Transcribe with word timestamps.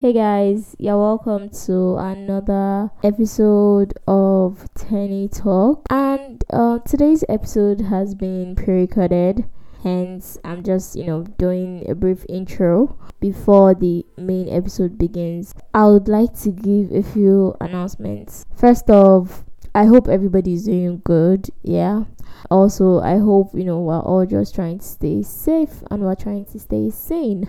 Hey 0.00 0.12
guys, 0.12 0.76
you're 0.78 0.96
welcome 0.96 1.50
to 1.66 1.96
another 1.96 2.92
episode 3.02 3.94
of 4.06 4.64
Teni 4.78 5.28
Talk. 5.28 5.86
And 5.90 6.44
uh, 6.50 6.78
today's 6.86 7.24
episode 7.28 7.80
has 7.80 8.14
been 8.14 8.54
pre 8.54 8.82
recorded, 8.82 9.50
hence, 9.82 10.38
I'm 10.44 10.62
just 10.62 10.94
you 10.94 11.02
know 11.02 11.24
doing 11.36 11.84
a 11.90 11.96
brief 11.96 12.24
intro 12.28 12.96
before 13.18 13.74
the 13.74 14.06
main 14.16 14.48
episode 14.48 14.98
begins. 14.98 15.52
I 15.74 15.86
would 15.86 16.06
like 16.06 16.38
to 16.42 16.52
give 16.52 16.92
a 16.92 17.02
few 17.02 17.56
announcements. 17.60 18.46
First 18.54 18.88
off, 18.90 19.44
I 19.74 19.86
hope 19.86 20.06
everybody's 20.06 20.66
doing 20.66 21.02
good, 21.02 21.48
yeah. 21.64 22.04
Also, 22.52 23.00
I 23.00 23.18
hope 23.18 23.50
you 23.52 23.64
know 23.64 23.80
we're 23.80 23.98
all 23.98 24.24
just 24.26 24.54
trying 24.54 24.78
to 24.78 24.86
stay 24.86 25.24
safe 25.24 25.82
and 25.90 26.04
we're 26.04 26.14
trying 26.14 26.44
to 26.44 26.60
stay 26.60 26.88
sane. 26.88 27.48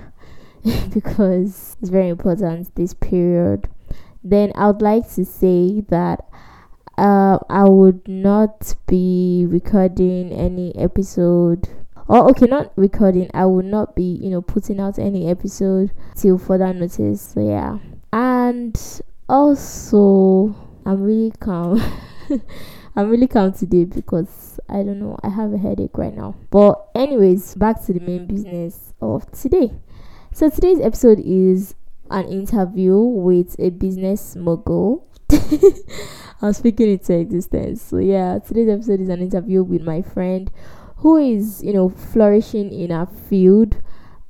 because 0.94 1.76
it's 1.82 1.90
very 1.90 2.10
important 2.10 2.74
this 2.76 2.94
period. 2.94 3.70
Then 4.24 4.52
I 4.56 4.68
would 4.68 4.82
like 4.82 5.10
to 5.14 5.24
say 5.26 5.82
that 5.90 6.26
uh, 6.98 7.40
I 7.50 7.64
would 7.64 8.08
not 8.08 8.76
be 8.88 9.46
recording 9.48 10.32
any 10.32 10.76
episode. 10.76 11.70
Or 12.08 12.30
okay, 12.32 12.48
not 12.48 12.74
recording. 12.76 13.30
I 13.34 13.46
would 13.46 13.66
not 13.66 13.96
be, 13.96 14.04
you 14.22 14.30
know, 14.30 14.42
putting 14.42 14.80
out 14.80 15.00
any 15.00 15.30
episode 15.30 15.92
till 16.16 16.38
further 16.38 16.74
notice. 16.74 17.22
So 17.22 17.48
yeah, 17.48 17.78
and 18.12 19.02
also 19.30 20.56
I'm 20.86 21.02
really 21.04 21.32
calm. 21.40 21.82
I'm 22.96 23.10
really 23.10 23.28
calm 23.28 23.54
today 23.54 23.86
because 23.86 24.60
I 24.68 24.78
don't 24.84 25.00
know. 25.00 25.18
I 25.24 25.30
have 25.30 25.54
a 25.54 25.58
headache 25.58 25.98
right 25.98 26.16
now. 26.16 26.36
But 26.50 26.90
anyways, 26.96 27.56
back 27.56 27.86
to 27.86 27.94
the 27.94 28.00
main 28.00 28.26
business 28.26 28.94
of 29.00 29.32
today. 29.32 29.72
So 30.40 30.50
today's 30.50 30.80
episode 30.80 31.20
is 31.20 31.76
an 32.10 32.30
interview 32.30 32.98
with 32.98 33.58
a 33.60 33.72
business 33.72 34.38
mogul. 34.38 35.06
I'm 36.42 36.54
speaking 36.54 36.92
into 36.92 37.14
existence. 37.20 37.82
So 37.82 37.98
yeah, 37.98 38.40
today's 38.40 38.70
episode 38.70 39.02
is 39.02 39.10
an 39.10 39.20
interview 39.20 39.64
with 39.64 39.82
my 39.82 40.02
friend 40.02 40.50
who 40.96 41.18
is, 41.18 41.62
you 41.62 41.74
know, 41.74 41.90
flourishing 41.90 42.72
in 42.72 42.92
her 42.92 43.06
field 43.06 43.82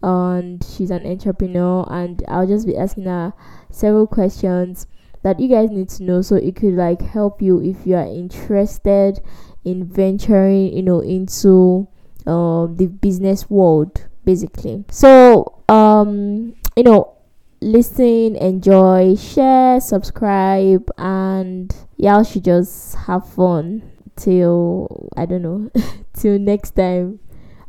and 0.02 0.66
she's 0.66 0.90
an 0.90 1.06
entrepreneur 1.06 1.86
and 1.92 2.24
I'll 2.28 2.48
just 2.48 2.66
be 2.66 2.76
asking 2.76 3.04
her 3.04 3.32
several 3.70 4.08
questions 4.08 4.88
that 5.22 5.40
you 5.40 5.48
guys 5.48 5.70
need 5.70 5.90
to 5.90 6.04
know 6.04 6.24
so 6.24 6.38
it 6.38 6.56
could 6.56 6.74
like 6.74 7.04
help 7.04 7.40
you 7.40 7.62
if 7.62 7.86
you 7.86 7.94
are 7.94 8.08
interested 8.08 9.20
in 9.64 9.86
venturing, 9.86 10.76
you 10.76 10.82
know, 10.82 11.02
into 11.02 11.88
uh, 12.26 12.66
the 12.66 12.88
business 12.88 13.48
world 13.48 14.08
basically. 14.26 14.86
So 14.90 15.59
um 15.70 16.56
you 16.76 16.82
know 16.82 17.16
listen 17.62 18.36
enjoy 18.38 19.16
share 19.16 19.80
subscribe 19.80 20.90
and 20.98 21.76
y'all 21.98 22.24
should 22.24 22.44
just 22.44 22.96
have 22.96 23.28
fun 23.30 23.80
till 24.16 25.10
i 25.16 25.28
don't 25.28 25.44
know 25.44 25.70
till 26.14 26.40
next 26.40 26.72
time 26.72 27.20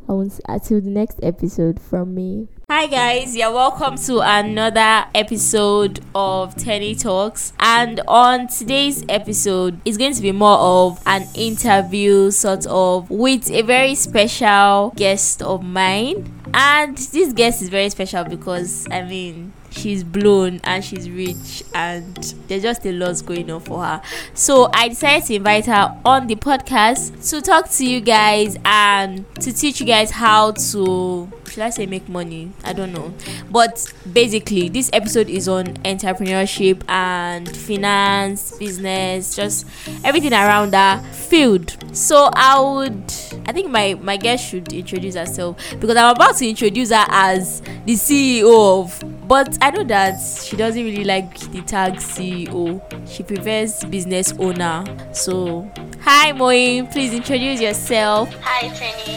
I 0.09 0.13
won't 0.13 0.37
until 0.49 0.81
the 0.81 0.89
next 0.89 1.19
episode 1.23 1.79
from 1.79 2.15
me. 2.15 2.49
Hi 2.69 2.87
guys, 2.87 3.33
you're 3.35 3.53
welcome 3.53 3.95
to 3.97 4.19
another 4.19 5.05
episode 5.15 6.01
of 6.13 6.55
Teni 6.55 7.01
Talks. 7.01 7.53
And 7.59 8.01
on 8.09 8.47
today's 8.47 9.05
episode, 9.07 9.79
it's 9.85 9.97
going 9.97 10.13
to 10.13 10.21
be 10.21 10.33
more 10.33 10.57
of 10.57 11.01
an 11.05 11.27
interview, 11.33 12.31
sort 12.31 12.65
of, 12.65 13.09
with 13.09 13.49
a 13.51 13.61
very 13.61 13.95
special 13.95 14.91
guest 14.97 15.41
of 15.41 15.63
mine. 15.63 16.40
And 16.53 16.97
this 16.97 17.33
guest 17.33 17.61
is 17.61 17.69
very 17.69 17.89
special 17.89 18.23
because 18.25 18.87
I 18.91 19.03
mean 19.03 19.53
she's 19.69 20.03
blown 20.03 20.59
and 20.65 20.83
she's 20.83 21.09
rich 21.09 21.63
and 21.73 22.15
there's 22.47 22.61
just 22.63 22.85
a 22.85 22.91
lot 22.91 23.25
going 23.25 23.49
on 23.49 23.61
for 23.61 23.83
her. 23.83 24.01
So 24.33 24.69
i 24.73 24.89
decided 24.89 25.25
to 25.27 25.35
invite 25.35 25.65
her 25.67 25.97
on 26.03 26.27
the 26.27 26.35
podcast 26.35 27.29
to 27.29 27.41
talk 27.41 27.69
to 27.71 27.85
you 27.85 28.01
guys 28.01 28.57
and 28.65 29.25
to 29.35 29.53
teach 29.53 29.79
you 29.79 29.85
guys 29.85 30.11
how 30.11 30.51
to 30.51 31.31
should 31.51 31.63
I 31.63 31.69
say 31.69 31.85
make 31.85 32.07
money? 32.07 32.53
I 32.63 32.71
don't 32.71 32.93
know. 32.93 33.13
But 33.49 33.93
basically, 34.13 34.69
this 34.69 34.89
episode 34.93 35.29
is 35.29 35.49
on 35.49 35.65
entrepreneurship 35.83 36.81
and 36.87 37.55
finance, 37.55 38.57
business, 38.57 39.35
just 39.35 39.67
everything 40.05 40.31
around 40.31 40.71
that 40.71 41.03
field. 41.13 41.75
So 41.91 42.29
I 42.33 42.59
would, 42.61 43.03
I 43.47 43.51
think 43.51 43.69
my 43.69 43.95
my 44.01 44.15
guest 44.15 44.49
should 44.49 44.71
introduce 44.71 45.15
herself 45.15 45.57
because 45.79 45.97
I'm 45.97 46.15
about 46.15 46.37
to 46.37 46.47
introduce 46.47 46.91
her 46.91 47.05
as 47.09 47.61
the 47.85 47.93
CEO 47.93 48.79
of. 48.79 49.03
But 49.27 49.57
I 49.61 49.71
know 49.71 49.83
that 49.85 50.19
she 50.21 50.55
doesn't 50.55 50.83
really 50.83 51.03
like 51.03 51.37
the 51.51 51.61
tag 51.63 51.95
CEO. 51.95 52.81
She 53.09 53.23
prefers 53.23 53.83
business 53.85 54.33
owner. 54.39 54.83
So, 55.13 55.71
hi 56.13 56.33
Moe, 56.33 56.85
please 56.91 57.13
introduce 57.13 57.61
yourself. 57.61 58.35
Hi 58.41 58.67
Teni. 58.75 59.15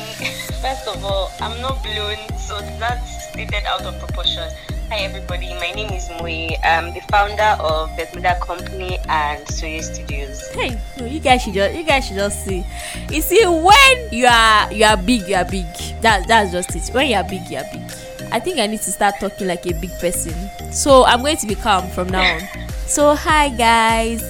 First 0.62 0.87
of 0.87 1.05
all, 1.05 1.32
I'm 1.41 1.60
not 1.60 1.82
blown, 1.82 2.16
so 2.38 2.60
that's 2.78 3.31
stated 3.31 3.66
out 3.66 3.82
of 3.82 3.99
proportion. 3.99 4.49
Hi 4.91 4.99
everybody, 4.99 5.53
my 5.54 5.72
name 5.72 5.91
is 5.91 6.09
Moe. 6.09 6.54
I'm 6.62 6.94
the 6.94 7.00
founder 7.10 7.59
of 7.59 7.91
Bethmoda 7.97 8.38
Company 8.38 8.99
and 9.09 9.44
Soye 9.47 9.83
Studios. 9.83 10.49
Hey, 10.53 10.78
you 11.04 11.19
guys 11.19 11.43
should 11.43 11.54
just 11.54 11.75
you 11.75 11.83
guys 11.83 12.06
should 12.06 12.16
just 12.16 12.44
see. 12.44 12.65
You 13.10 13.21
see, 13.22 13.44
when 13.44 14.12
you 14.12 14.27
are 14.27 14.72
you 14.72 14.84
are 14.84 14.97
big, 14.97 15.27
you 15.27 15.34
are 15.34 15.44
big. 15.44 15.66
That 16.00 16.28
that's 16.28 16.53
just 16.53 16.77
it. 16.77 16.94
When 16.94 17.09
you 17.09 17.16
are 17.16 17.25
big, 17.25 17.43
you 17.50 17.59
are 17.59 17.66
big. 17.72 17.83
I 18.31 18.38
think 18.38 18.60
I 18.60 18.69
need 18.69 18.83
to 18.83 18.93
start 18.93 19.16
talking 19.19 19.49
like 19.49 19.66
a 19.66 19.75
big 19.75 19.91
person. 19.99 20.33
So 20.71 21.04
I'm 21.06 21.22
going 21.22 21.38
to 21.38 21.47
be 21.49 21.56
calm 21.56 21.91
from 21.91 22.09
now 22.09 22.37
on. 22.37 22.43
So 22.87 23.16
hi 23.16 23.49
guys, 23.49 24.22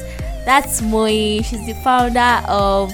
that's 0.45 0.83
Moe. 0.83 1.07
She's 1.43 1.67
the 1.67 1.75
founder 1.83 2.43
of 2.49 2.93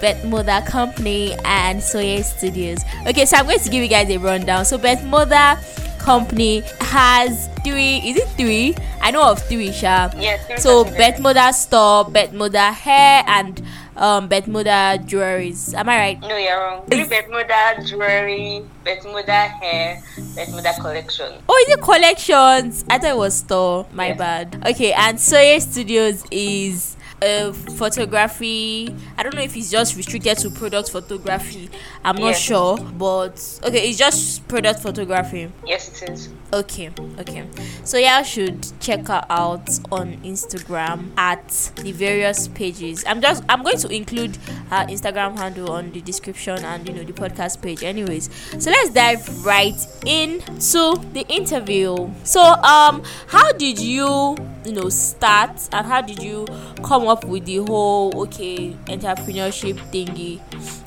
Bethmoda 0.00 0.66
Company 0.66 1.34
and 1.44 1.80
Soye 1.80 2.22
Studios. 2.24 2.78
Okay, 3.06 3.24
so 3.24 3.36
I'm 3.36 3.46
going 3.46 3.58
to 3.58 3.70
give 3.70 3.82
you 3.82 3.88
guys 3.88 4.10
a 4.10 4.18
rundown. 4.18 4.64
So 4.64 4.78
Bethmoda 4.78 5.58
Company 5.98 6.62
has 6.80 7.48
three. 7.62 7.98
Is 7.98 8.16
it 8.16 8.28
three? 8.30 8.74
I 9.00 9.10
know 9.12 9.30
of 9.30 9.40
three, 9.42 9.70
Sha. 9.72 10.10
Yes. 10.18 10.62
So 10.62 10.84
Bethmoda 10.84 11.52
Store, 11.52 12.04
Bethmoda 12.04 12.72
Hair, 12.72 13.24
and 13.26 13.62
um 13.96 14.28
Bethmoda 14.28 14.98
jewelries. 15.04 15.74
Am 15.74 15.88
I 15.88 15.96
right? 15.96 16.20
No, 16.20 16.36
you're 16.36 16.58
wrong. 16.58 16.86
Bethmoda 16.86 17.86
jewelry, 17.86 18.64
Bethmoda 18.84 19.48
hair, 19.48 20.02
Bethmoda 20.34 20.74
collection. 20.80 21.32
Oh, 21.48 21.64
is 21.66 21.74
it 21.74 21.82
collections? 21.82 22.84
I 22.88 22.98
thought 22.98 23.10
it 23.10 23.16
was 23.16 23.34
store. 23.34 23.86
My 23.92 24.08
yes. 24.08 24.18
bad. 24.18 24.62
Okay, 24.66 24.92
and 24.92 25.18
Soye 25.18 25.60
Studios 25.60 26.24
is 26.30 26.96
uh, 27.22 27.52
photography. 27.52 28.94
I 29.16 29.22
don't 29.22 29.34
know 29.34 29.42
if 29.42 29.56
it's 29.56 29.70
just 29.70 29.96
restricted 29.96 30.38
to 30.38 30.50
product 30.50 30.90
photography. 30.90 31.70
I'm 32.04 32.16
not 32.16 32.36
sure, 32.36 32.78
but 32.78 33.60
okay, 33.64 33.88
it's 33.88 33.98
just 33.98 34.46
product 34.48 34.80
photography. 34.80 35.50
Yes, 35.66 36.02
it 36.02 36.10
is. 36.10 36.28
Okay, 36.52 36.90
okay. 37.18 37.48
So 37.82 37.96
y'all 37.96 38.22
should 38.22 38.66
check 38.78 39.06
her 39.08 39.24
out 39.30 39.70
on 39.90 40.18
Instagram 40.18 41.10
at 41.16 41.48
the 41.76 41.92
various 41.92 42.48
pages. 42.48 43.04
I'm 43.06 43.22
just 43.22 43.42
I'm 43.48 43.62
going 43.62 43.78
to 43.78 43.88
include 43.88 44.36
her 44.68 44.84
Instagram 44.86 45.38
handle 45.38 45.72
on 45.72 45.92
the 45.92 46.02
description 46.02 46.62
and 46.62 46.86
you 46.86 46.94
know 46.94 47.04
the 47.04 47.14
podcast 47.14 47.62
page. 47.62 47.82
Anyways, 47.82 48.28
so 48.58 48.70
let's 48.70 48.92
dive 48.92 49.46
right 49.46 49.74
into 50.04 51.00
the 51.14 51.24
interview. 51.30 51.96
So 52.24 52.42
um, 52.42 53.02
how 53.28 53.52
did 53.52 53.78
you 53.78 54.36
you 54.66 54.72
know 54.72 54.90
start 54.90 55.68
and 55.72 55.86
how 55.86 56.02
did 56.02 56.22
you 56.22 56.46
come 56.84 57.08
up 57.08 57.24
with 57.24 57.46
the 57.46 57.56
whole 57.64 58.12
okay 58.24 58.76
entrepreneurship 58.88 59.78
thingy 59.90 60.38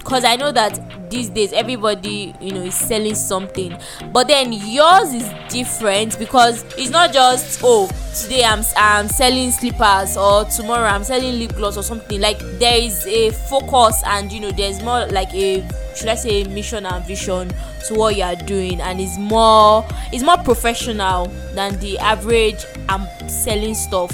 because 0.06 0.24
i 0.24 0.36
know 0.36 0.52
that 0.52 0.80
these 1.10 1.30
days 1.30 1.52
everybody 1.54 2.34
you 2.40 2.52
know 2.52 2.62
is 2.62 2.76
selling 2.76 3.16
something. 3.16 3.78
But 4.12 4.28
then 4.28 4.54
yours 4.54 5.14
is 5.14 5.30
different 5.50 6.18
because 6.20 6.64
it's 6.78 6.90
not 6.90 7.14
just 7.14 7.62
oh 7.64 7.88
today 8.22 8.44
i'm 8.44 8.64
i'm 8.76 9.08
selling 9.08 9.52
slippers 9.52 10.18
or 10.18 10.46
tomorrow 10.46 10.88
i'm 10.88 11.04
selling 11.04 11.40
lip 11.40 11.56
gloss 11.56 11.78
or 11.78 11.84
something. 11.84 12.20
Like 12.22 12.40
there 12.60 12.78
is 12.78 13.06
a 13.08 13.32
focus 13.32 14.02
and 14.06 14.32
you 14.32 14.40
know 14.40 14.52
there's 14.52 14.82
more 14.84 15.06
like 15.08 15.34
a 15.34 15.68
should 15.96 16.10
i 16.10 16.16
say 16.16 16.44
mission 16.46 16.86
and 16.86 17.06
vision 17.06 17.50
to 17.88 17.94
what 17.96 18.16
you 18.16 18.24
are 18.24 18.36
doing. 18.36 18.82
And 18.82 19.00
it's 19.00 19.18
more 19.18 19.86
it's 20.12 20.24
more 20.24 20.38
professional 20.38 21.28
than 21.54 21.80
the 21.80 21.98
average 22.00 22.66
i'm 22.90 23.08
selling 23.30 23.74
stuff 23.74 24.12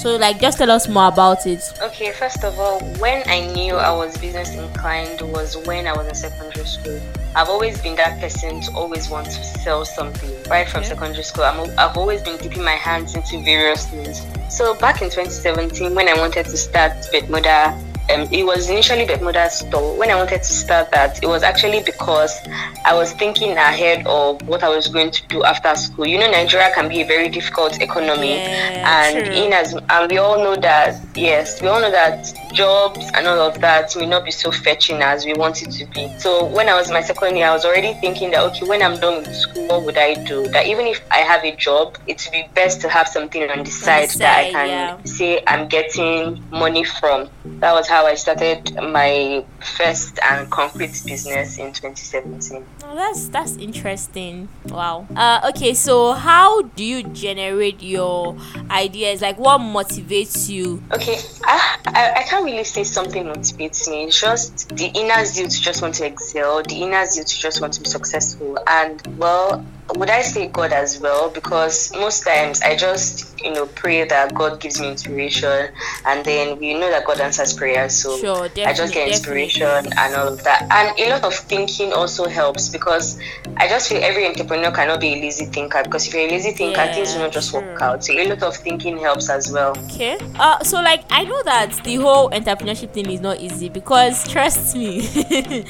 so 0.00 0.16
like 0.16 0.40
just 0.40 0.56
tell 0.56 0.70
us 0.70 0.88
more 0.88 1.08
about 1.08 1.46
it 1.46 1.72
okay 1.82 2.10
first 2.12 2.42
of 2.42 2.58
all 2.58 2.80
when 2.98 3.22
i 3.28 3.46
knew 3.52 3.74
i 3.74 3.94
was 3.94 4.16
business 4.16 4.54
inclined 4.54 5.20
was 5.32 5.58
when 5.66 5.86
i 5.86 5.92
was 5.92 6.06
in 6.06 6.14
secondary 6.14 6.66
school 6.66 7.00
I've 7.36 7.48
always 7.48 7.80
been 7.80 7.94
that 7.94 8.20
person 8.20 8.60
to 8.60 8.72
always 8.72 9.08
want 9.08 9.26
to 9.26 9.44
sell 9.44 9.84
something 9.84 10.30
right 10.50 10.68
from 10.68 10.82
secondary 10.82 11.22
school. 11.22 11.44
i 11.44 11.52
have 11.76 11.96
always 11.96 12.22
been 12.22 12.36
dipping 12.38 12.64
my 12.64 12.72
hands 12.72 13.14
into 13.14 13.40
various 13.44 13.86
things. 13.86 14.26
So 14.48 14.74
back 14.74 15.00
in 15.00 15.10
2017, 15.10 15.94
when 15.94 16.08
I 16.08 16.14
wanted 16.14 16.46
to 16.46 16.56
start 16.56 16.90
Bethmoda 17.12 17.78
um, 18.14 18.28
it 18.32 18.44
was 18.44 18.68
initially 18.68 19.04
Bethmoda's 19.04 19.58
store. 19.60 19.96
When 19.98 20.10
I 20.10 20.16
wanted 20.16 20.38
to 20.38 20.52
start 20.52 20.90
that, 20.92 21.22
it 21.22 21.26
was 21.26 21.42
actually 21.42 21.82
because 21.82 22.36
I 22.84 22.94
was 22.94 23.12
thinking 23.12 23.52
ahead 23.52 24.06
of 24.06 24.46
what 24.48 24.62
I 24.62 24.68
was 24.68 24.88
going 24.88 25.10
to 25.10 25.26
do 25.28 25.44
after 25.44 25.74
school. 25.74 26.06
You 26.06 26.18
know, 26.18 26.30
Nigeria 26.30 26.70
can 26.74 26.88
be 26.88 27.02
a 27.02 27.06
very 27.06 27.28
difficult 27.28 27.80
economy, 27.80 28.36
Yeah, 28.36 29.02
and 29.14 29.26
true. 29.26 29.34
in 29.34 29.52
as 29.52 29.74
and 29.74 30.10
we 30.10 30.18
all 30.18 30.38
know 30.38 30.56
that 30.56 31.00
yes, 31.14 31.60
we 31.60 31.68
all 31.68 31.80
know 31.80 31.90
that 31.90 32.32
jobs 32.52 33.10
and 33.14 33.26
all 33.26 33.40
of 33.40 33.60
that 33.60 33.94
may 33.96 34.06
not 34.06 34.24
be 34.24 34.30
so 34.30 34.50
fetching 34.50 35.02
as 35.02 35.24
we 35.24 35.34
want 35.34 35.62
it 35.62 35.70
to 35.72 35.84
be. 35.86 36.12
So 36.18 36.44
when 36.46 36.68
I 36.68 36.74
was 36.74 36.88
in 36.88 36.94
my 36.94 37.02
second 37.02 37.36
year, 37.36 37.46
I 37.46 37.52
was 37.52 37.64
already 37.64 37.94
thinking 37.94 38.30
that 38.32 38.42
okay, 38.50 38.66
when 38.66 38.82
I'm 38.82 38.98
done 38.98 39.18
with 39.22 39.34
school, 39.34 39.68
what 39.68 39.84
would 39.84 39.98
I 39.98 40.14
do? 40.24 40.48
That 40.48 40.66
even 40.66 40.86
if 40.86 41.00
I 41.10 41.18
have 41.18 41.44
a 41.44 41.54
job, 41.56 41.98
it 42.06 42.24
would 42.24 42.32
be 42.32 42.44
best 42.54 42.80
to 42.82 42.88
have 42.88 43.08
something 43.08 43.48
on 43.50 43.64
the 43.64 43.70
side 43.70 44.10
that 44.10 44.38
I 44.46 44.50
can 44.50 44.68
yeah. 44.68 45.02
say 45.04 45.42
I'm 45.46 45.68
getting 45.68 46.42
money 46.50 46.84
from. 46.84 47.28
That 47.60 47.72
was 47.72 47.88
how 47.88 47.99
I 48.06 48.14
started 48.14 48.74
my 48.76 49.44
first 49.76 50.18
and 50.22 50.50
concrete 50.50 51.02
business 51.06 51.58
in 51.58 51.72
2017. 51.72 52.64
Oh, 52.84 52.94
that's 52.94 53.28
that's 53.28 53.56
interesting. 53.56 54.48
Wow. 54.66 55.06
Uh, 55.14 55.50
okay, 55.50 55.74
so 55.74 56.12
how 56.12 56.62
do 56.62 56.84
you 56.84 57.02
generate 57.02 57.82
your 57.82 58.36
ideas? 58.70 59.22
Like, 59.22 59.38
what 59.38 59.60
motivates 59.60 60.48
you? 60.48 60.82
Okay, 60.92 61.18
I, 61.44 61.78
I, 61.86 62.12
I 62.18 62.22
can't 62.24 62.44
really 62.44 62.64
say 62.64 62.84
something 62.84 63.24
motivates 63.24 63.88
me. 63.88 64.04
It's 64.04 64.20
just 64.20 64.68
the 64.76 64.86
inner 64.86 65.24
zeal 65.24 65.48
to 65.48 65.60
just 65.60 65.82
want 65.82 65.94
to 65.96 66.06
excel, 66.06 66.62
the 66.62 66.82
inner 66.82 67.04
zeal 67.06 67.24
to 67.24 67.38
just 67.38 67.60
want 67.60 67.74
to 67.74 67.80
be 67.80 67.88
successful. 67.88 68.58
And 68.66 69.00
well, 69.18 69.64
would 69.96 70.10
I 70.10 70.22
say 70.22 70.48
God 70.48 70.72
as 70.72 71.00
well? 71.00 71.30
Because 71.30 71.92
most 71.94 72.24
times 72.24 72.60
I 72.62 72.76
just, 72.76 73.40
you 73.42 73.52
know, 73.52 73.66
pray 73.66 74.04
that 74.04 74.34
God 74.34 74.60
gives 74.60 74.80
me 74.80 74.88
inspiration, 74.90 75.70
and 76.06 76.24
then 76.24 76.58
we 76.58 76.74
know 76.74 76.90
that 76.90 77.04
God 77.06 77.20
answers 77.20 77.52
prayers. 77.54 77.94
So 77.94 78.16
Sure, 78.18 78.48
I 78.66 78.72
just 78.72 78.92
get 78.94 79.08
inspiration 79.08 79.66
and 79.66 80.14
all 80.14 80.28
of 80.28 80.44
that. 80.44 80.66
And 80.70 80.98
a 80.98 81.10
lot 81.10 81.24
of 81.24 81.34
thinking 81.34 81.92
also 81.92 82.28
helps 82.28 82.68
because 82.68 83.18
I 83.56 83.68
just 83.68 83.88
feel 83.88 84.02
every 84.02 84.26
entrepreneur 84.26 84.70
cannot 84.70 85.00
be 85.00 85.14
a 85.14 85.20
lazy 85.20 85.46
thinker 85.46 85.82
because 85.82 86.06
if 86.06 86.14
you're 86.14 86.26
a 86.26 86.30
lazy 86.30 86.52
thinker, 86.52 86.80
Yeah, 86.80 86.94
things 86.94 87.14
will 87.14 87.22
not 87.22 87.32
just 87.32 87.52
work 87.52 87.80
out. 87.80 88.04
So 88.04 88.12
a 88.12 88.28
lot 88.28 88.42
of 88.42 88.56
thinking 88.56 88.98
helps 88.98 89.28
as 89.30 89.50
well. 89.52 89.76
Okay. 89.86 90.18
Uh, 90.38 90.62
so 90.62 90.80
like 90.80 91.04
I 91.10 91.24
know 91.24 91.42
that 91.44 91.72
the 91.84 91.96
whole 91.96 92.30
entrepreneurship 92.30 92.92
thing 92.92 93.10
is 93.10 93.20
not 93.20 93.38
easy 93.40 93.68
because 93.68 94.26
trust 94.28 94.76
me. 94.76 95.00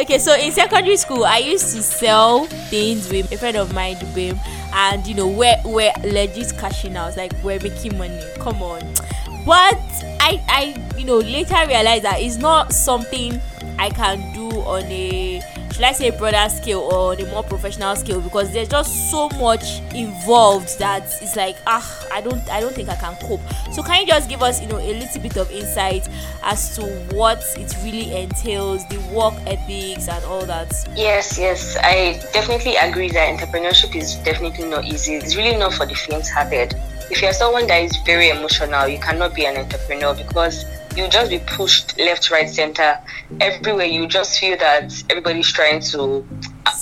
okay, 0.00 0.18
so 0.18 0.34
in 0.34 0.52
secondary 0.52 0.96
school, 0.96 1.24
I 1.24 1.38
used 1.38 1.74
to 1.76 1.82
sell 1.82 2.46
things 2.70 3.10
with 3.10 3.30
a 3.32 3.36
friend 3.38 3.55
of 3.56 3.72
mine, 3.74 3.96
Dubem, 3.96 4.38
and 4.72 5.06
you 5.06 5.14
know 5.14 5.28
we're 5.28 5.56
we're 5.64 5.92
legit 6.04 6.56
cashing 6.58 6.96
out, 6.96 7.16
like 7.16 7.32
we're 7.42 7.60
making 7.60 7.96
money. 7.98 8.20
Come 8.38 8.62
on, 8.62 8.80
but 9.44 9.78
I 10.20 10.42
I 10.48 10.96
you 10.96 11.04
know 11.04 11.18
later 11.18 11.56
realized 11.66 12.04
that 12.04 12.20
it's 12.20 12.36
not 12.36 12.72
something 12.72 13.40
I 13.78 13.90
can 13.90 14.32
do 14.34 14.48
on 14.62 14.82
a 14.84 15.42
I 15.84 15.92
say 15.92 16.10
broader 16.10 16.48
scale 16.48 16.80
or 16.80 17.14
a 17.14 17.26
more 17.26 17.42
professional 17.42 17.94
scale 17.96 18.20
because 18.20 18.52
there's 18.52 18.68
just 18.68 19.10
so 19.10 19.28
much 19.38 19.80
involved 19.94 20.78
that 20.78 21.02
it's 21.20 21.36
like 21.36 21.56
ah 21.66 22.06
I 22.12 22.20
don't 22.20 22.48
I 22.50 22.60
don't 22.60 22.74
think 22.74 22.88
I 22.88 22.96
can 22.96 23.14
cope. 23.16 23.40
So 23.72 23.82
can 23.82 24.00
you 24.00 24.06
just 24.06 24.28
give 24.28 24.42
us 24.42 24.60
you 24.62 24.68
know 24.68 24.78
a 24.78 24.92
little 24.98 25.22
bit 25.22 25.36
of 25.36 25.50
insight 25.50 26.08
as 26.42 26.74
to 26.76 26.82
what 27.14 27.44
it 27.56 27.74
really 27.82 28.14
entails, 28.16 28.86
the 28.88 28.98
work 29.14 29.34
ethics 29.46 30.08
and 30.08 30.24
all 30.24 30.46
that? 30.46 30.72
Yes, 30.96 31.38
yes, 31.38 31.76
I 31.82 32.20
definitely 32.32 32.76
agree 32.76 33.10
that 33.10 33.38
entrepreneurship 33.38 33.94
is 33.94 34.16
definitely 34.16 34.66
not 34.66 34.84
easy. 34.84 35.14
It's 35.14 35.36
really 35.36 35.56
not 35.56 35.74
for 35.74 35.86
the 35.86 35.94
faint-hearted. 35.94 36.74
If 37.10 37.22
you're 37.22 37.32
someone 37.32 37.66
that 37.68 37.82
is 37.82 37.96
very 37.98 38.30
emotional, 38.30 38.88
you 38.88 38.98
cannot 38.98 39.34
be 39.34 39.44
an 39.44 39.56
entrepreneur 39.56 40.14
because 40.14 40.64
you 40.96 41.08
just 41.08 41.30
be 41.30 41.38
pushed 41.40 41.98
left, 41.98 42.30
right, 42.30 42.48
center, 42.48 42.98
everywhere. 43.40 43.86
You 43.86 44.06
just 44.06 44.38
feel 44.38 44.56
that 44.58 45.04
everybody's 45.10 45.52
trying 45.52 45.80
to. 45.80 46.26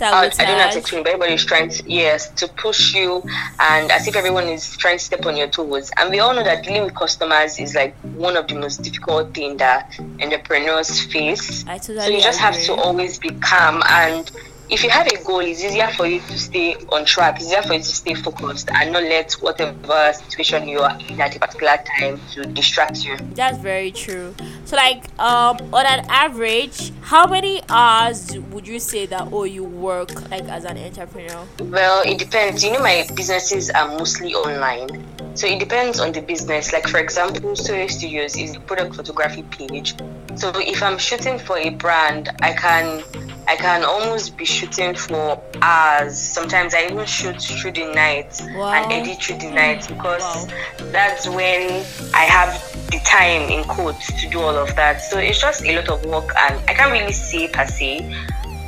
I, 0.01 0.27
I 0.27 0.29
don't 0.29 0.39
know 0.39 0.59
how 0.59 0.71
to 0.71 0.79
explain, 0.79 1.03
but 1.03 1.13
everybody's 1.13 1.45
trying 1.45 1.69
to 1.69 1.83
yes 1.87 2.31
to 2.31 2.49
push 2.49 2.95
you, 2.95 3.23
and 3.61 3.91
as 3.93 4.09
if 4.09 4.17
everyone 4.17 4.49
is 4.49 4.77
trying 4.77 4.99
to 4.99 5.05
step 5.05 5.27
on 5.27 5.37
your 5.37 5.49
toes. 5.49 5.91
And 5.99 6.11
we 6.11 6.21
all 6.21 6.35
know 6.35 6.43
that 6.43 6.65
dealing 6.65 6.85
with 6.85 6.95
customers 6.95 7.59
is 7.59 7.75
like 7.75 7.95
one 8.15 8.37
of 8.37 8.49
the 8.49 8.55
most 8.55 8.83
difficult 8.83 9.35
thing 9.35 9.57
that 9.59 9.95
entrepreneurs 10.21 11.01
face. 11.13 11.65
I 11.67 11.79
totally 11.79 12.01
So 12.01 12.11
you 12.11 12.21
just 12.21 12.41
have 12.41 12.61
to 12.63 12.75
always 12.75 13.19
be 13.19 13.31
calm 13.31 13.83
and 13.89 14.31
if 14.69 14.83
you 14.83 14.91
have 14.91 15.07
a 15.07 15.23
goal, 15.25 15.41
it's 15.41 15.63
easier 15.63 15.89
for 15.89 16.07
you 16.07 16.21
to 16.21 16.39
stay 16.39 16.75
on 16.91 17.05
track. 17.05 17.37
It's 17.37 17.47
easier 17.47 17.63
for 17.63 17.75
you 17.75 17.81
to 17.81 17.85
stay 17.85 18.15
focused 18.15 18.71
and 18.71 18.93
not 18.93 19.03
let 19.03 19.33
whatever 19.35 20.13
situation 20.13 20.69
you 20.69 20.81
are 20.81 20.99
in 21.09 21.21
at 21.21 21.37
a 21.37 21.39
particular 21.39 21.79
time 21.99 22.21
to 22.33 22.47
distract 22.47 23.05
you. 23.05 23.17
That's 23.35 23.59
very 23.59 23.93
true. 23.93 24.35
So 24.65 24.77
like 24.77 25.05
um 25.21 25.57
on 25.73 25.87
an 25.87 26.07
average, 26.09 26.93
how 27.03 27.27
many 27.27 27.63
hours 27.69 28.37
would 28.51 28.67
you 28.67 28.79
say 28.79 29.07
that 29.07 29.29
oh 29.33 29.45
you 29.45 29.65
work 29.65 30.11
like 30.31 30.45
as 30.49 30.65
an 30.65 30.79
entrepreneur? 30.79 31.47
Well, 31.61 32.03
it 32.07 32.19
depends. 32.19 32.65
You 32.65 32.73
know, 32.73 32.81
my 32.83 33.07
businesses 33.15 33.71
are 33.71 33.89
mostly 33.89 34.35
online. 34.35 34.89
So 35.37 35.47
it 35.47 35.59
depends 35.59 36.01
on 36.01 36.13
the 36.13 36.23
business. 36.23 36.73
Like 36.73 36.87
for 36.89 36.99
example, 36.99 37.51
Soye 37.53 37.91
Studios 37.91 38.37
is 38.37 38.55
a 38.57 38.61
product 38.61 38.95
photography 38.97 39.43
page. 39.43 39.95
So 40.37 40.51
if 40.57 40.83
I'm 40.83 40.99
shooting 40.99 41.39
for 41.39 41.59
a 41.59 41.71
brand, 41.71 42.31
I 42.41 42.53
can 42.55 43.03
I 43.47 43.57
can 43.57 43.85
almost 43.85 44.37
be 44.39 44.47
shooting 44.47 44.95
for 44.95 45.43
hours. 45.61 46.19
Sometimes 46.19 46.75
I 46.75 46.87
even 46.91 47.05
shoot 47.05 47.41
through 47.43 47.73
the 47.73 47.93
night 47.95 48.41
Wow. 48.55 48.73
and 48.73 48.93
edit 48.93 49.23
through 49.23 49.39
the 49.39 49.51
night 49.51 49.87
because 49.87 50.23
Wow. 50.23 50.47
that's 50.93 51.29
when 51.29 51.85
I 52.15 52.25
have 52.25 52.84
the 52.95 53.05
time 53.05 53.43
in 53.51 53.65
quotes 53.65 54.13
to 54.21 54.29
do 54.29 54.41
all 54.41 54.57
of 54.57 54.75
that. 54.77 55.03
So 55.03 55.19
it's 55.19 55.41
just 55.41 55.65
a 55.65 55.77
lot 55.77 55.89
of 55.89 56.05
work 56.07 56.31
and 56.37 56.61
I 56.69 56.75
can't 56.75 56.93
really 56.93 57.13
say 57.13 57.49
per 57.49 57.67
se. 57.67 58.13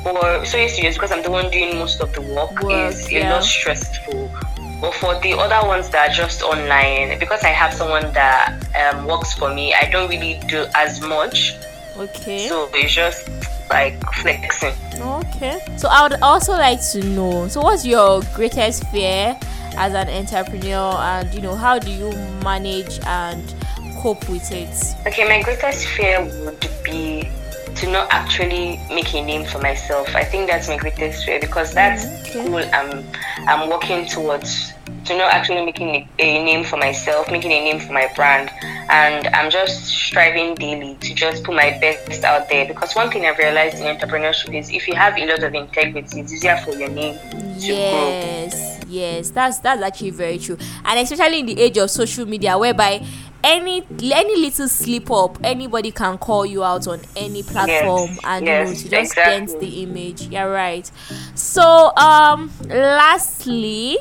For 0.03 0.13
Soye 0.45 0.69
Studios, 0.69 0.93
because 0.93 1.11
I'm 1.11 1.23
the 1.23 1.31
one 1.31 1.49
doing 1.51 1.77
most 1.77 2.01
of 2.01 2.13
the 2.13 2.21
work, 2.21 2.61
Work, 2.63 2.93
is 2.93 3.07
a 3.07 3.13
yeah. 3.13 3.33
lot 3.33 3.43
stressful. 3.43 4.31
But 4.79 4.93
for 4.93 5.19
the 5.21 5.33
other 5.33 5.67
ones 5.67 5.89
that 5.89 6.09
are 6.09 6.13
just 6.13 6.43
online, 6.43 7.17
because 7.19 7.43
I 7.43 7.49
have 7.49 7.73
someone 7.73 8.13
that 8.13 8.53
um, 8.75 9.05
works 9.05 9.33
for 9.33 9.53
me, 9.53 9.73
I 9.73 9.89
don't 9.89 10.09
really 10.09 10.39
do 10.47 10.65
as 10.75 11.01
much. 11.01 11.55
Okay. 11.97 12.47
So 12.47 12.69
it's 12.73 12.93
just 12.93 13.27
like 13.69 13.99
flexing. 14.13 14.75
Okay. 15.01 15.59
So 15.77 15.89
I 15.89 16.03
would 16.03 16.21
also 16.21 16.53
like 16.53 16.79
to 16.91 17.03
know. 17.03 17.47
So 17.47 17.61
what's 17.61 17.85
your 17.85 18.21
greatest 18.35 18.87
fear 18.91 19.37
as 19.75 19.93
an 19.93 20.09
entrepreneur, 20.09 20.93
and 20.93 21.33
you 21.33 21.41
know 21.41 21.55
how 21.55 21.79
do 21.79 21.91
you 21.91 22.11
manage 22.43 22.99
and 23.05 23.56
cope 23.97 24.27
with 24.29 24.51
it? 24.51 24.69
Okay, 25.07 25.27
my 25.27 25.41
greatest 25.41 25.87
fear 25.87 26.23
would 26.45 26.67
be 26.83 27.29
to 27.75 27.91
not 27.91 28.07
actually 28.11 28.79
make 28.89 29.13
a 29.13 29.23
name 29.23 29.45
for 29.45 29.59
myself. 29.59 30.07
I 30.15 30.23
think 30.23 30.47
that's 30.47 30.67
my 30.67 30.77
greatest 30.77 31.25
fear 31.25 31.39
because 31.39 31.73
that's 31.73 32.05
mm, 32.05 32.21
Okay. 32.29 32.43
the 32.43 32.49
goal 32.49 32.63
I'm 32.73 33.03
I'm 33.47 33.69
working 33.69 34.05
towards. 34.07 34.73
To 35.05 35.17
not 35.17 35.31
actually 35.31 35.63
making 35.65 35.89
a, 35.89 36.07
a 36.19 36.43
name 36.43 36.65
for 36.65 36.75
myself, 36.75 37.31
making 37.31 37.51
a 37.51 37.59
name 37.63 37.79
for 37.79 37.93
my 37.93 38.11
brand, 38.13 38.49
and 38.89 39.27
I'm 39.27 39.49
just 39.49 39.85
striving 39.85 40.55
daily 40.55 40.95
to 40.99 41.13
just 41.15 41.43
put 41.45 41.55
my 41.55 41.77
best 41.79 42.25
out 42.25 42.49
there. 42.49 42.65
Because 42.65 42.93
one 42.93 43.09
thing 43.09 43.25
I've 43.25 43.37
realized 43.37 43.77
in 43.79 43.83
entrepreneurship 43.83 44.53
is 44.53 44.69
if 44.69 44.85
you 44.85 44.95
have 44.95 45.17
a 45.17 45.25
lot 45.25 45.43
of 45.43 45.53
integrity, 45.53 46.19
it's 46.19 46.33
easier 46.33 46.57
for 46.57 46.71
your 46.75 46.89
name 46.89 47.17
to 47.29 47.67
grow. 47.67 48.09
Yes, 48.09 48.79
yes, 48.87 49.29
that's 49.29 49.59
that's 49.59 49.81
actually 49.81 50.09
very 50.11 50.37
true, 50.39 50.57
and 50.83 50.99
especially 50.99 51.39
in 51.39 51.45
the 51.45 51.59
age 51.61 51.77
of 51.77 51.89
social 51.89 52.25
media, 52.25 52.57
whereby 52.57 53.05
any 53.43 53.85
any 54.01 54.35
little 54.37 54.67
slip 54.67 55.09
up, 55.11 55.37
anybody 55.43 55.91
can 55.91 56.17
call 56.17 56.45
you 56.45 56.63
out 56.63 56.87
on 56.87 57.01
any 57.15 57.43
platform, 57.43 58.11
Yes, 58.11 58.19
and 58.23 58.45
you 58.45 58.51
know 58.53 58.65
to 58.65 58.73
just 58.89 58.93
exactly. 58.93 59.23
dent 59.47 59.59
the 59.59 59.83
image. 59.83 60.27
You're 60.27 60.51
right. 60.51 60.89
So, 61.35 61.95
um, 61.95 62.51
lastly, 62.67 63.97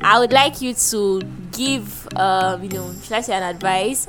I 0.00 0.18
would 0.20 0.32
like 0.32 0.60
you 0.62 0.74
to 0.74 1.22
give, 1.52 2.06
um, 2.14 2.62
you 2.62 2.68
know, 2.68 2.92
should 3.02 3.12
I 3.14 3.20
say 3.20 3.34
an 3.34 3.42
advice 3.42 4.06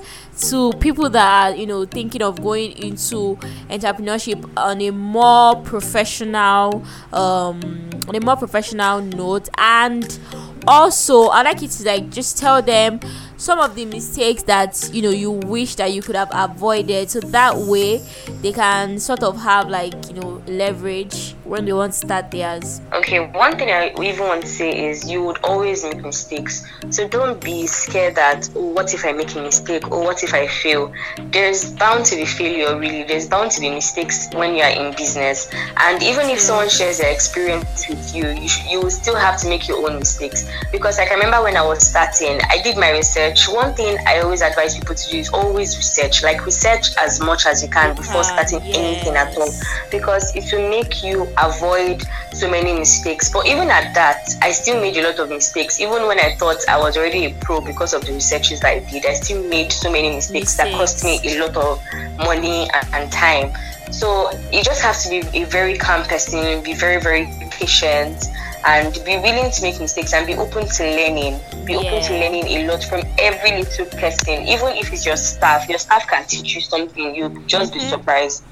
to 0.49 0.71
people 0.73 1.09
that 1.09 1.51
are, 1.51 1.55
you 1.55 1.65
know, 1.65 1.85
thinking 1.85 2.21
of 2.21 2.41
going 2.41 2.71
into 2.73 3.37
entrepreneurship 3.69 4.47
on 4.55 4.81
a 4.81 4.91
more 4.91 5.55
professional, 5.63 6.83
um, 7.11 7.59
on 8.07 8.15
a 8.15 8.19
more 8.19 8.35
professional 8.37 9.01
note, 9.01 9.49
and 9.57 10.19
also 10.67 11.29
I'd 11.29 11.43
like 11.43 11.61
you 11.61 11.67
to 11.67 11.83
like 11.85 12.09
just 12.11 12.37
tell 12.37 12.61
them 12.61 12.99
some 13.39 13.57
of 13.59 13.73
the 13.73 13.85
mistakes 13.85 14.43
that 14.43 14.89
you 14.93 15.01
know 15.01 15.09
you 15.09 15.31
wish 15.31 15.75
that 15.75 15.91
you 15.93 16.01
could 16.01 16.15
have 16.15 16.29
avoided, 16.31 17.09
so 17.09 17.19
that 17.21 17.57
way 17.57 18.03
they 18.41 18.51
can 18.51 18.99
sort 18.99 19.23
of 19.23 19.37
have 19.41 19.69
like 19.69 19.93
you 20.09 20.15
know 20.21 20.43
leverage 20.47 21.35
when 21.49 21.65
they 21.65 21.73
want 21.73 21.91
to 21.93 21.97
start 21.97 22.29
theirs? 22.29 22.79
Okay, 22.93 23.27
one 23.31 23.57
thing 23.57 23.71
I 23.71 23.91
even 24.01 24.27
want 24.27 24.41
to 24.41 24.47
say 24.47 24.87
is 24.89 25.09
you 25.09 25.23
would 25.23 25.39
always 25.43 25.83
make 25.83 26.03
mistakes. 26.03 26.65
So 26.91 27.07
don't 27.07 27.43
be 27.43 27.65
scared 27.65 28.15
that, 28.15 28.47
oh, 28.55 28.67
what 28.67 28.93
if 28.93 29.03
I 29.03 29.13
make 29.13 29.35
a 29.35 29.41
mistake? 29.41 29.91
Or 29.91 30.03
what 30.03 30.23
if 30.23 30.33
I 30.33 30.47
fail? 30.47 30.93
There's 31.31 31.71
bound 31.73 32.05
to 32.05 32.15
be 32.15 32.25
failure, 32.25 32.77
really. 32.77 33.03
There's 33.03 33.27
bound 33.27 33.49
to 33.51 33.61
be 33.61 33.69
mistakes 33.71 34.29
when 34.33 34.55
you 34.55 34.61
are 34.61 34.69
in 34.69 34.95
business. 34.95 35.49
And 35.77 36.01
even 36.03 36.29
if 36.29 36.39
someone 36.39 36.69
shares 36.69 36.99
their 36.99 37.11
experience 37.11 37.89
with 37.89 38.15
you, 38.15 38.29
you, 38.29 38.47
sh- 38.47 38.69
you 38.69 38.81
will 38.81 38.91
still 38.91 39.15
have 39.15 39.39
to 39.41 39.49
make 39.49 39.67
your 39.67 39.89
own 39.89 39.97
mistakes. 39.97 40.47
Because 40.71 40.99
like, 40.99 41.09
I 41.11 41.15
remember 41.15 41.41
when 41.41 41.57
I 41.57 41.65
was 41.65 41.85
starting, 41.85 42.39
I 42.49 42.61
did 42.61 42.77
my 42.77 42.91
research. 42.91 43.47
One 43.49 43.73
thing 43.73 43.97
I 44.07 44.19
always 44.19 44.43
advise 44.43 44.77
people 44.77 44.93
to 44.93 45.09
do 45.09 45.17
is 45.17 45.29
always 45.29 45.75
research. 45.77 46.21
Like, 46.21 46.45
research 46.45 46.95
as 46.97 47.19
much 47.19 47.47
as 47.47 47.63
you 47.63 47.69
can 47.69 47.95
before 47.95 48.23
starting 48.23 48.61
anything 48.61 49.15
at 49.15 49.35
all 49.35 49.49
because 49.91 50.35
it 50.35 50.45
will 50.53 50.69
make 50.69 51.03
you 51.03 51.27
avoid 51.45 52.03
so 52.31 52.49
many 52.49 52.73
mistakes. 52.73 53.31
But 53.31 53.47
even 53.47 53.69
at 53.69 53.93
that, 53.93 54.29
I 54.41 54.51
still 54.51 54.79
made 54.79 54.97
a 54.97 55.03
lot 55.03 55.19
of 55.19 55.29
mistakes. 55.29 55.79
Even 55.79 56.07
when 56.07 56.19
I 56.19 56.35
thought 56.35 56.57
I 56.67 56.77
was 56.77 56.97
already 56.97 57.25
a 57.25 57.33
pro 57.35 57.61
because 57.61 57.93
of 57.93 58.05
the 58.05 58.13
researches 58.13 58.59
that 58.61 58.69
I 58.69 58.79
did, 58.79 59.05
I 59.05 59.13
still 59.13 59.43
made 59.43 59.71
so 59.71 59.91
many 59.91 60.09
mistakes, 60.11 60.55
that 60.57 60.71
cost 60.73 61.03
me 61.03 61.19
a 61.23 61.39
lot 61.39 61.57
of 61.57 61.83
money 62.17 62.69
and, 62.73 62.93
and 62.93 63.11
time. 63.11 63.53
So 63.91 64.31
you 64.53 64.63
just 64.63 64.81
have 64.81 64.99
to 65.01 65.09
be 65.09 65.39
a 65.39 65.45
very 65.45 65.77
calm 65.77 66.03
person, 66.03 66.61
be 66.63 66.73
very, 66.73 67.01
very 67.01 67.27
patient, 67.49 68.25
and 68.65 68.93
be 69.05 69.17
willing 69.17 69.51
to 69.51 69.61
make 69.61 69.79
mistakes 69.79 70.13
and 70.13 70.25
be 70.27 70.35
open 70.35 70.67
to 70.67 70.83
learning. 70.83 71.39
Be 71.65 71.75
open 71.75 72.01
to 72.03 72.13
learning 72.13 72.45
a 72.47 72.67
lot 72.67 72.83
from 72.83 73.01
every 73.17 73.51
little 73.63 73.85
person, 73.85 74.47
even 74.47 74.69
if 74.77 74.91
it's 74.91 75.05
your 75.05 75.17
staff. 75.17 75.67
Your 75.69 75.79
staff 75.79 76.07
can 76.07 76.25
teach 76.25 76.55
you 76.55 76.61
something, 76.61 77.15
you'll 77.15 77.29
just 77.47 77.73
be 77.73 77.79
Mhm. 77.79 77.89
surprised. 77.89 78.43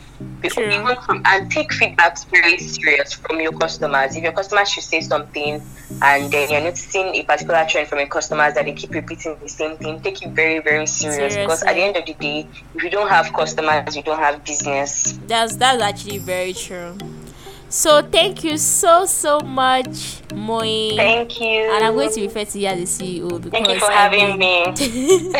Be- 0.42 0.50
True. 0.50 0.64
Even 0.68 0.96
from, 1.06 1.22
and 1.26 1.52
take 1.52 1.70
feedbacks 1.70 2.26
very 2.32 2.58
serious 2.58 3.14
from 3.14 3.40
your 3.40 3.52
customers. 3.52 4.16
If 4.16 4.24
your 4.24 4.32
customers 4.32 4.68
should 4.70 4.84
say 4.84 5.00
something 5.02 5.62
and 6.02 6.32
then 6.32 6.50
you're 6.50 6.62
noticing 6.62 7.14
a 7.16 7.22
particular 7.22 7.64
trend 7.70 7.88
from 7.88 8.00
your 8.00 8.08
customers 8.08 8.56
that 8.56 8.66
they 8.66 8.74
keep 8.74 8.92
repeating 8.96 9.38
the 9.44 9.48
same 9.48 9.78
thing, 9.78 10.02
take 10.02 10.24
it 10.24 10.30
very, 10.30 10.58
very 10.58 10.88
serious. 10.88 11.36
Because 11.36 11.62
at 11.62 11.76
the 11.76 11.82
end 11.84 11.98
of 11.98 12.06
the 12.08 12.14
day, 12.16 12.48
if 12.74 12.84
you 12.84 12.90
don't 12.90 13.10
have 13.10 13.32
customers, 13.32 13.96
you 13.96 14.02
don't 14.02 14.18
have 14.18 14.44
business. 14.44 15.20
That's 15.28 15.56
that's 15.56 15.84
actually 15.84 16.18
very 16.18 16.54
true. 16.54 16.98
So 17.70 18.02
thank 18.02 18.46
you 18.46 18.58
so 18.58 19.06
so 19.06 19.40
much, 19.42 20.22
Moi. 20.34 20.96
Thank 20.96 21.42
you. 21.42 21.74
and 21.76 21.84
I'm 21.84 21.94
going 21.96 22.12
to 22.14 22.22
refer 22.22 22.46
to 22.46 22.60
you 22.60 22.68
as 22.68 22.98
the 22.98 23.20
CEO 23.26 23.42
because 23.42 23.52
Thank 23.52 23.68
you 23.68 23.80
for 23.80 23.92
having 23.92 24.40
me. 24.40 24.64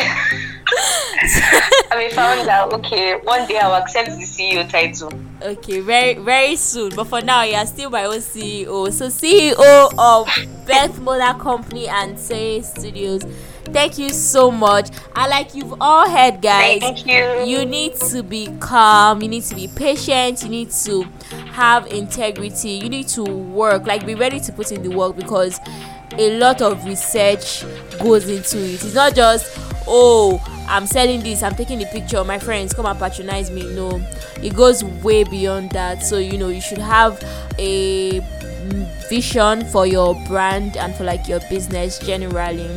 I 1.90 2.10
found 2.12 2.48
out, 2.48 2.72
okay, 2.74 3.18
one 3.24 3.48
day 3.48 3.58
I'll 3.58 3.82
accept 3.82 4.10
the 4.10 4.24
CEO 4.24 4.68
title. 4.68 5.10
Okay, 5.40 5.80
very 5.80 6.14
very 6.14 6.56
soon. 6.56 6.94
But 6.94 7.04
for 7.04 7.22
now, 7.22 7.42
you 7.42 7.54
are 7.54 7.64
still 7.66 7.88
my 7.88 8.04
own 8.04 8.18
CEO. 8.18 8.92
So 8.92 9.06
CEO 9.06 9.90
of 9.96 10.26
Bethmoda 10.66 11.38
Company 11.40 11.88
and 11.88 12.16
Soye 12.16 12.62
Studios. 12.62 13.22
Thank 13.72 13.98
you 13.98 14.10
so 14.10 14.50
much. 14.50 14.90
And 15.14 15.30
like 15.30 15.54
you've 15.54 15.74
all 15.80 16.08
heard, 16.08 16.40
guys, 16.40 16.80
Thank 16.80 17.06
you. 17.06 17.44
you 17.44 17.64
need 17.64 17.94
to 17.96 18.22
be 18.22 18.48
calm. 18.60 19.22
You 19.22 19.28
need 19.28 19.44
to 19.44 19.54
be 19.54 19.68
patient. 19.68 20.42
You 20.42 20.48
need 20.48 20.70
to 20.70 21.02
have 21.52 21.86
integrity. 21.88 22.70
You 22.70 22.88
need 22.88 23.08
to 23.08 23.24
work. 23.24 23.86
Like 23.86 24.06
be 24.06 24.14
ready 24.14 24.40
to 24.40 24.52
put 24.52 24.72
in 24.72 24.82
the 24.82 24.90
work 24.96 25.16
because 25.16 25.58
a 26.16 26.38
lot 26.38 26.62
of 26.62 26.84
research 26.84 27.64
goes 28.00 28.28
into 28.28 28.58
it. 28.58 28.82
It's 28.84 28.94
not 28.94 29.14
just 29.14 29.58
oh 29.86 30.42
I'm 30.68 30.86
selling 30.86 31.22
this. 31.22 31.42
I'm 31.42 31.54
taking 31.54 31.78
the 31.78 31.86
picture. 31.86 32.22
My 32.24 32.38
friends 32.38 32.74
come 32.74 32.86
and 32.86 32.98
patronize 32.98 33.50
me. 33.50 33.62
No, 33.74 34.00
it 34.42 34.54
goes 34.54 34.84
way 34.84 35.24
beyond 35.24 35.70
that. 35.72 36.02
So 36.02 36.18
you 36.18 36.36
know 36.36 36.48
you 36.48 36.60
should 36.60 36.78
have 36.78 37.22
a 37.58 38.20
vision 39.08 39.64
for 39.66 39.86
your 39.86 40.14
brand 40.26 40.76
and 40.76 40.94
for 40.94 41.04
like 41.04 41.26
your 41.26 41.40
business 41.48 41.98
generally. 41.98 42.68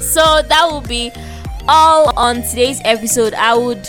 So 0.00 0.42
that 0.42 0.68
will 0.70 0.80
be 0.80 1.12
all 1.68 2.16
on 2.18 2.42
today's 2.42 2.80
episode. 2.84 3.34
I 3.34 3.54
would 3.56 3.88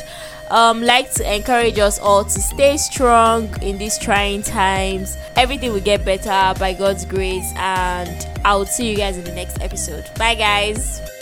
um, 0.50 0.82
like 0.82 1.12
to 1.14 1.36
encourage 1.36 1.80
us 1.80 2.00
all 2.00 2.24
to 2.24 2.40
stay 2.40 2.78
strong 2.78 3.50
in 3.62 3.78
these 3.78 3.98
trying 3.98 4.44
times. 4.44 5.18
Everything 5.36 5.74
will 5.74 5.82
get 5.82 6.06
better 6.06 6.58
by 6.60 6.74
God's 6.74 7.06
grace, 7.06 7.52
and 7.56 8.28
I 8.46 8.56
will 8.56 8.66
see 8.66 8.90
you 8.90 8.98
guys 8.98 9.18
in 9.18 9.24
the 9.24 9.34
next 9.34 9.62
episode. 9.62 10.06
Bye, 10.16 10.36
guys. 10.36 11.13